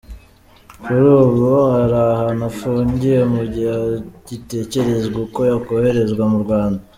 Kuri 0.83 1.07
ubu 1.21 1.49
ari 1.79 1.97
ahantu 2.15 2.43
afungiye 2.51 3.19
mu 3.33 3.43
gihe 3.53 3.69
hagitekerezwa 3.77 5.15
uko 5.25 5.39
yakoherezwa 5.49 6.23
mu 6.33 6.39
Rwanda. 6.45 6.81